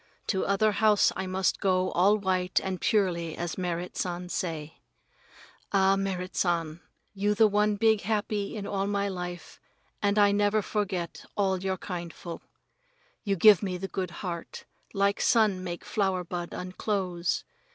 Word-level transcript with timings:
To 0.25 0.45
other 0.47 0.71
house 0.71 1.11
I 1.15 1.27
must 1.27 1.59
go 1.59 1.91
all 1.91 2.17
white 2.17 2.59
and 2.63 2.81
purely 2.81 3.37
as 3.37 3.55
Merrit 3.55 3.95
San 3.95 4.29
say. 4.29 4.79
Ah, 5.71 5.95
Merrit 5.95 6.35
San, 6.35 6.81
you 7.13 7.35
the 7.35 7.45
one 7.47 7.75
big 7.75 8.01
happy 8.01 8.55
in 8.55 8.65
all 8.65 8.87
my 8.87 9.07
life 9.07 9.59
and 10.01 10.17
I 10.17 10.31
never 10.31 10.63
forget 10.63 11.23
all 11.37 11.59
your 11.61 11.77
kindful. 11.77 12.41
You 13.23 13.35
give 13.35 13.61
me 13.61 13.77
the 13.77 13.87
good 13.87 14.09
heart, 14.25 14.65
like 14.95 15.21
sun 15.21 15.63
make 15.63 15.85
flower 15.85 16.23
bud 16.23 16.51
unclose. 16.51 17.43